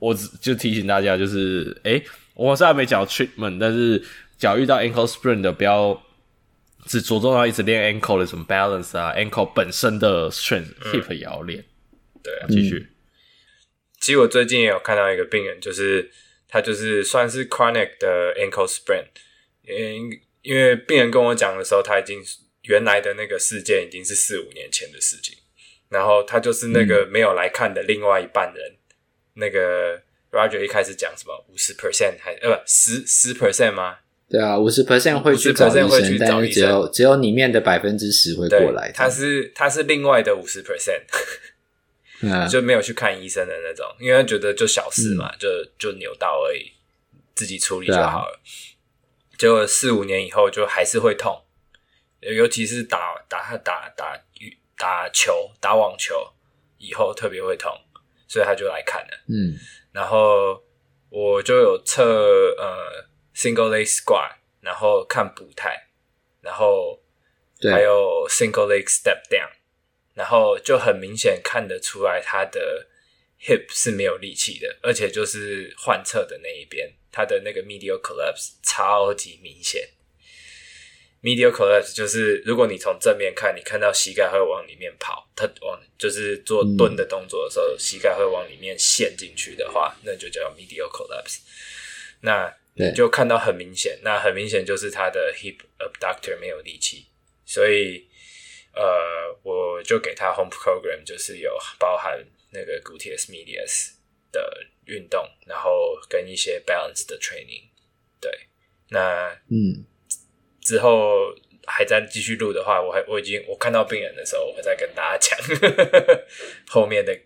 [0.00, 4.02] 我只就提醒大家，就是，诶、欸，我虽然没讲 treatment，但是，
[4.36, 6.02] 脚遇到 ankle sprain 的，不要
[6.84, 11.64] 只着重要一直练 ankle 的什么 balance 啊，ankle 本身的 strength，hip、嗯、也要练。
[12.24, 12.88] 对啊，继续。
[14.00, 16.10] 其实我最近也有看到一个病人，就是
[16.48, 19.04] 他就是算是 chronic 的 ankle sprain，
[19.62, 20.10] 因
[20.42, 22.20] 因为病人跟我讲的时候，他已经。
[22.66, 25.36] 原来的那个事件已经是四五年前的事情，
[25.90, 28.76] 然后他就是那个没有来看的另外一半人，
[29.34, 30.00] 那个
[30.32, 33.98] Roger 一开始讲什么五十 percent 还呃不十十 percent 吗？
[34.30, 38.90] 对啊，五十 percent 会去找医生，但是只有只有里面的百分之十会过来。
[38.92, 41.02] 他是他是另外的五十 percent，
[42.48, 46.72] 就没有去看医生的那种，因为他觉得就小事嘛，嗯、就就扭到而已，
[47.34, 48.34] 自己处理就好了。
[48.34, 51.44] 啊、结果四五年以后就还是会痛，
[52.20, 56.32] 尤其是打打打打羽打球打网球
[56.78, 57.72] 以后特别会痛，
[58.28, 59.24] 所以他就来看了。
[59.28, 59.58] 嗯，
[59.92, 60.62] 然后
[61.10, 62.02] 我就有测
[62.58, 63.12] 呃。
[63.36, 65.88] Single leg squat，然后看步态，
[66.40, 67.02] 然后
[67.68, 69.50] 还有 single leg step down，
[70.14, 72.86] 然后就很明显看得出来他的
[73.42, 79.88] hip 是没有力气的，而且就是患侧的那一边，他的那个 medial collapse 超级明显。
[81.22, 91.38] medial collapse 就是如果你从正面看，你看到膝盖会往里面跑，他往就是做蹲的动作的时候，嗯、膝盖会往里面陷进去的话，那就叫 medial collapse。
[92.20, 97.06] 那你就看到很明显，那很明显就是他的 hip abductor 没有力气，
[97.46, 98.06] 所以
[98.74, 103.92] 呃，我就给他 home program，就是有包含那个 gluteus medias
[104.32, 107.64] 的运动，然后跟一些 balance 的 training。
[108.20, 108.30] 对，
[108.88, 109.84] 那嗯，
[110.60, 111.34] 之后
[111.66, 115.38] 还在继续录的话，我还我已经我看到病人的时候，我会再跟大家讲
[116.68, 117.18] 后面的。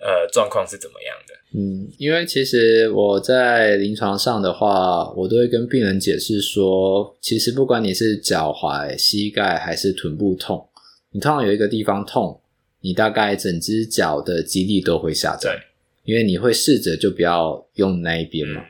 [0.00, 1.34] 呃，状况是怎么样的？
[1.58, 10.68] 嗯，因为其实我在临床上的话，我都会跟病人解释说，其实不管你是脚踝、膝盖还是臀部痛，
[11.10, 12.40] 你通常有一个地方痛，
[12.80, 15.52] 你大概整只脚的肌力都会下降。
[16.04, 18.62] 因为你会试着就不要用那一边嘛。
[18.62, 18.66] 嗯、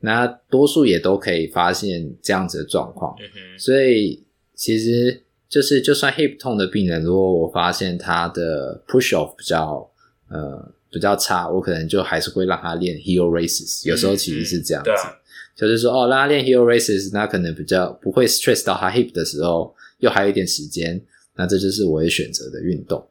[0.00, 3.14] 那多数也都可以发现这样子的状况。
[3.20, 3.58] 嗯哼。
[3.58, 4.20] 所以
[4.56, 9.88] 其实就是，就算 hip 痛的病人，如果我发现他的 push off 比较
[10.32, 13.86] 呃，比较差，我可能就还是会让他练 heel raises。
[13.86, 15.16] 有时候其实是这样子，嗯嗯、
[15.54, 21.00] 就是说哦，让他练 heel raises，那可能比较不会 stress 到他 hip 的时候，又还有一点时间，
[21.36, 23.06] 那这就是我会选择的运动。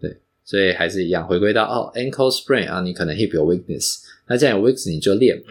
[0.00, 3.96] 对，所以还是一样，回归到哦，ankle sprain 啊，你可能 hip 有 weakness，
[4.28, 5.50] 那这样有 weakness 你就练，嗯，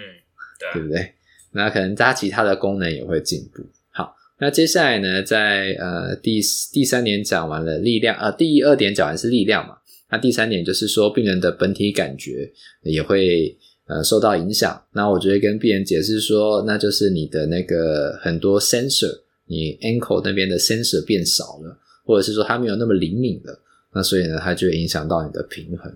[0.74, 1.14] 对，对不对？
[1.52, 3.64] 那可能它其他的功能也会进步。
[3.92, 9.78] 好，那接下来呢，在呃第第三点讲完了力量，呃，第二点讲完是力量嘛。
[10.12, 12.52] 那第三点就是说，病人的本体感觉
[12.84, 14.82] 也会呃受到影响。
[14.94, 23.60] 那我就会跟病人解释说，那就是你的那个很多 sensor，你 ankle 那边的 sensor 变少了，或者是说它没有那么灵敏了。
[23.94, 25.92] 那所以呢，它就会影响到你的平衡。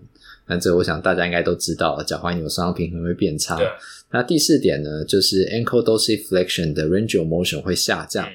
[0.48, 3.60] 那这我想大家应该都知道，脚踝扭伤平衡会变差。
[4.12, 8.26] 那第四点呢，就是 ankle dorsiflexion 的 range of motion 会下降。
[8.28, 8.34] 嗯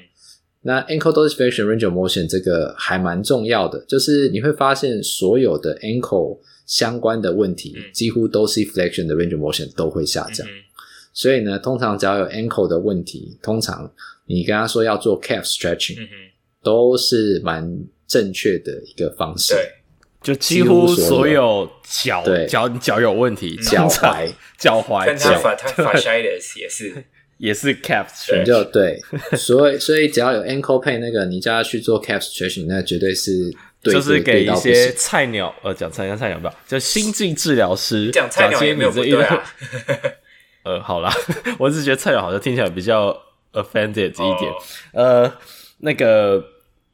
[0.67, 10.45] 那 ankle dorsiflexion range of motion 这个还蛮重要的，就是你会发现所有的 ankle 相关的问题，几乎 dorsiflexion 的 range of motion 都会下降。
[11.13, 13.93] 所以呢，通常只要有 ankle 的问题，通常
[14.25, 15.99] 你跟他说要做 calf stretching，
[16.63, 17.71] 都是蛮
[18.07, 19.53] 正确的一个方式。
[19.53, 19.69] 对，
[20.23, 27.05] 就几乎所有脚脚脚有问题，脚踝脚踝，跟他 fasciitis 也是。
[27.37, 28.99] 也是 calf stretching 就对，
[29.37, 33.51] 所以所以只要有 ankle pain 那个，你叫他去做 calf stretching，那绝对是
[33.83, 39.43] 对，就是给一些菜鸟呃讲菜鸟菜鸟不就新进治疗师讲菜鸟也没有不对啊。
[40.63, 41.13] 呃，好啦，
[41.59, 43.15] 我只是觉得菜鸟好像听起来比较
[43.53, 44.51] offended 一点。
[44.93, 45.31] 呃，
[45.79, 46.43] 那个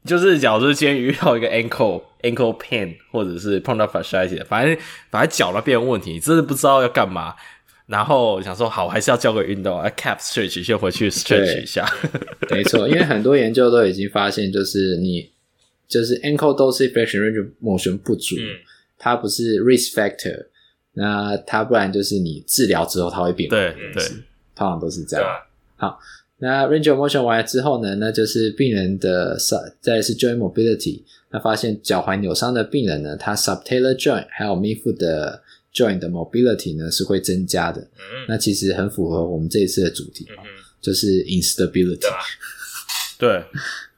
[0.04, 4.76] 就是假如今天遇到一个 ankle ankle pain 或者是碰到 fasciitis，反正
[5.10, 7.34] 反正脚那边有问题，你真的不知道要干嘛。
[7.92, 11.86] 然后想说好，还是要交个运动啊，calf stretch 先回去 stretch 一下。
[12.50, 15.30] 没错，因为很多研究都已经发现，就是你
[15.86, 18.56] 就是 ankle dorsiflexion range motion 不足，嗯、
[18.98, 20.46] 它不是 risk factor，
[20.94, 23.50] 那它不然就是你治疗之后它会变。
[23.50, 24.02] 对对，
[24.56, 25.26] 通常都是这样。
[25.26, 25.36] 啊、
[25.76, 26.00] 好，
[26.38, 35.42] 那 range of motion 完了之后呢，那就是病人的 sub，再是 joint mobility，那发现脚踝扭伤的病人呢，他 subtalar joint 还有 midfoot 的。
[35.74, 40.44] Joint 的 mobility 呢是会增加的，嗯、那其实很符合我们这一次的主题，嗯、
[40.82, 42.06] 就是 instability，
[43.18, 43.42] 对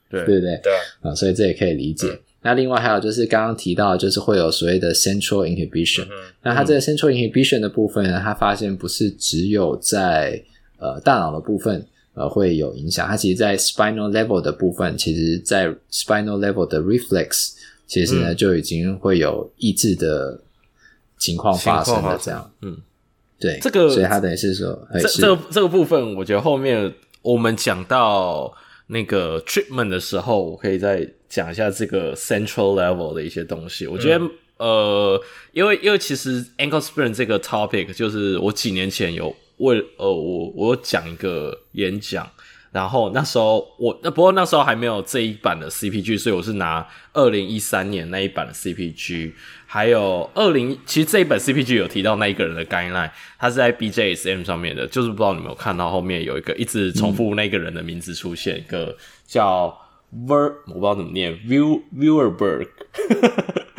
[0.09, 0.39] 对对。
[0.39, 0.61] 不对？
[0.63, 0.73] 对
[1.03, 2.07] 啊，所以这也可以理解。
[2.07, 6.33] 嗯、那另外还有就是刚刚提到，就是会有所谓的 central inhibition、嗯。
[6.45, 10.41] 那它这个 central inhibition 的部分呢，它发现不是只有在
[10.79, 17.55] 呃大脑的部分呃会有影响，它其实在 spinal level 的部分，其实在 spinal level 的 reflex
[17.89, 20.41] 其实呢、嗯、就已经会有抑制的。
[21.25, 22.77] 情况发生的这样，嗯，
[23.39, 28.53] 对，这个，所以他等于是说，这这个这个部分，我觉得后面我们讲到
[28.89, 33.87] 那个 treatment 的时候，我可以再讲一下这个 central level 的一些东西。
[33.87, 34.25] 我觉得
[34.59, 35.21] 呃，
[35.53, 42.29] 因为因为其实 ankle sprain 这个 topic 就是我几年前有为呃我我讲一个演讲。
[42.75, 49.31] 然后那时候我那不过那时候还没有这一版的 CPG，所以我是拿二零一三年那一版的 CPG，
[49.65, 53.09] 还有二零其实这一本 CPG 有提到那一个人的 guideline，
[53.39, 59.69] 他是在 BJSM 上面的，就是不知道你们有看到后面有一个一直重复那个人的名字出现，嗯、一个叫
[60.27, 62.67] Ver 我不知道怎么念 View Viewerberg，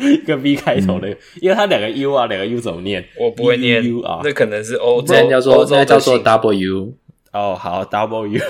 [0.00, 3.06] 一个 V 开头的，嗯、因为他两个 U 啊，两个 U 怎么念？
[3.20, 6.94] 我不会念 U 啊，那可能是欧洲，这叫做这叫做 W。
[7.36, 8.40] 哦，好，W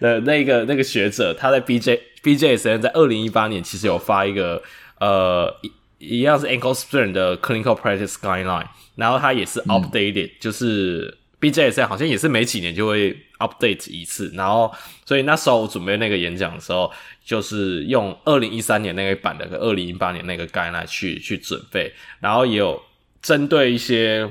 [0.00, 4.60] 的 那个那个学者，他在 BJ BJSN 在二零一八年其实有发一个
[4.98, 8.66] 呃一一样是 ankle sprain 的 clinical practice guideline，
[8.96, 14.74] 然后他也是 updated，、嗯、就是 BJSN 好像也是每几年就会 update 一次，然后
[15.06, 16.90] 所以那时候我准备那个演讲的时候，
[17.24, 22.82] 就是用二零一三年那个版的跟二零一八年那个 guideline 去去准备，然后也有
[23.22, 24.28] 针对一些。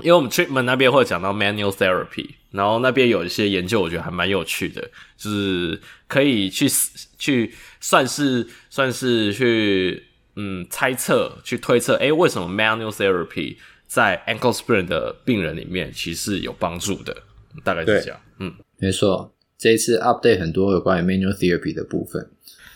[0.00, 4.80] 因为我们 treatment 那边会讲到 manual therapy，然后那边有一些研究，我觉得还蛮有趣的，
[5.16, 6.66] 就是可以去
[7.18, 10.04] 去算是算是去
[10.36, 17.16] 嗯猜测去推测，诶，为什么 manual therapy 在 ankle sprain 的病人里面其实是有帮助的？
[17.64, 18.20] 大概是这样。
[18.38, 22.30] 嗯，没错，这一次 update 很多有关于 manual therapy 的部分。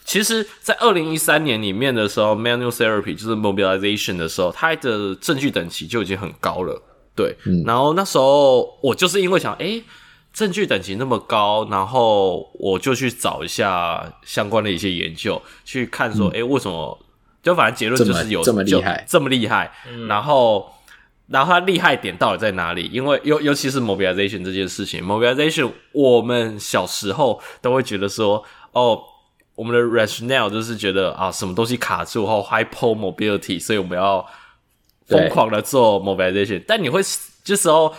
[0.05, 6.83] 其实，在二零一三年里面的时候，manual therapy 就是 mobilization 的时候，它的证据等级就已经很高了。
[7.15, 9.83] 对，嗯、然后那时候我就是因为想，诶，
[10.33, 16.99] 证据等级那么高，然后我就去找一下相关的一些研究，去看说，哎、嗯，为什么？
[17.43, 19.71] 就反正结论就是有这么厉害，这么厉害。
[19.91, 20.73] 嗯、然后，
[21.27, 22.89] 然后它厉害点到底在哪里？
[22.91, 28.43] 因为尤尤其是 mobilization 这件事情，mobilization 我们小时候都会觉得说，
[28.73, 28.99] 哦，
[29.55, 34.27] 我们的 rationale 就是觉得啊，什么东西卡住后 hypomobility，所以我们要。
[35.07, 37.01] 疯狂的做 mobilization，但你会
[37.45, 37.95] 这时候，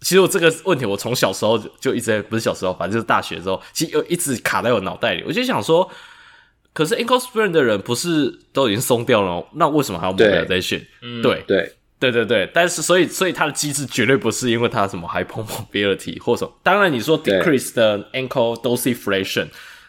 [0.00, 5.24] 其实我这个问题，我从小时候就一直在，不是小时候，反正就是大学的时候，其实又一直卡在我脑袋里。
[5.26, 5.90] 我就想说，
[6.72, 10.84] 可是 ankle sprain 的人不是都已经松掉了，那为什么还要 mobilization？
[11.22, 16.52] 对对对对对，但是所以所以它的机制绝对不是因为它什么 hypomobility 或什么。
[16.62, 19.48] 当然你说 decrease 的 ankle dorsiflexion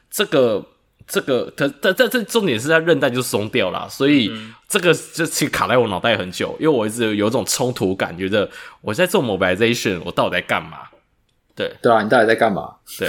[0.10, 0.66] 这个。
[1.14, 4.32] 这个，它它它这重点是在韧带就松掉了，所以
[4.68, 8.50] 这个就其实卡在我脑袋很久，因为我一直有一种冲突感，觉得
[8.82, 10.80] 我在做 mobilization，我到底在干嘛？
[11.56, 12.78] 对对啊，你到底在干嘛？
[12.98, 13.08] 对，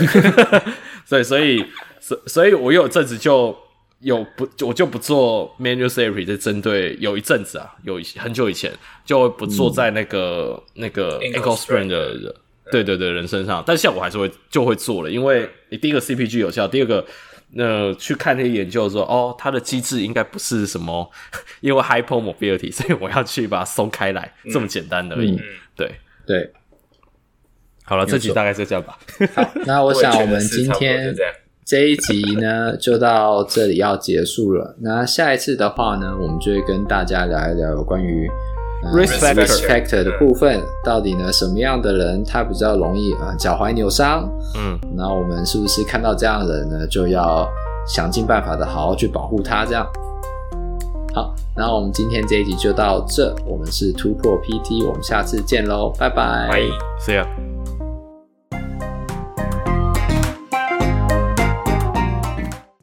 [1.07, 1.65] 所以所以
[1.99, 3.57] 所所以我有阵子就
[4.01, 8.71] 有不我就不做 manual therapy，就针对有一阵子啊，有很久以前
[9.07, 12.35] 就不坐在那个、嗯、那个 ankle sprain 的人，
[12.71, 17.03] 对对对人身上，但效果还是会就会做了，因为你第一个 CPG 有效，第二个。
[17.57, 21.11] 那去看那些研究说，哦，它的机制应该不是什么，
[21.61, 25.33] 因为 hypermobility，所以我要去把它松开来，嗯、这么简单而已。
[25.33, 25.41] 嗯、
[25.77, 25.95] 对
[26.27, 26.53] 对，
[27.85, 28.99] 好了，这集大概就这样吧。
[29.35, 31.15] 好，那我想我们今天
[31.65, 34.77] 这一集呢， 就到这里要结束了。
[34.81, 38.29] 那下一次的话呢，我们就会跟大家聊一聊有关于。
[38.93, 44.29] Risk factor, risk factor 的部分，到底呢，什么样的人他比较容易啊脚踝扭伤？
[44.57, 47.49] 嗯，那我们是不是看到这样的人呢，就要
[47.87, 49.65] 想尽办法的好好去保护他？
[49.65, 49.87] 这样。
[51.15, 56.49] 好，那我们今天这一集就到这，我们是突破 PT，我们下次见喽，拜拜。
[56.51, 57.54] Bye，See ya。